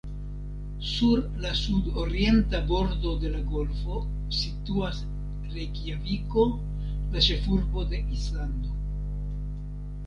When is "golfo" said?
3.51-3.99